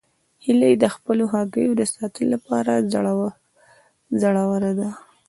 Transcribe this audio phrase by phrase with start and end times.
[0.45, 2.71] هیلۍ د خپلو هګیو د ساتلو لپاره
[4.21, 4.89] زړوره ده